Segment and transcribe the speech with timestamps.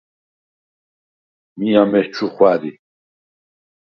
[1.57, 2.71] მი ამეჩუ ხვა̈რი.